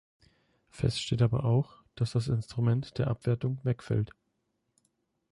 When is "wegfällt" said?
3.61-4.13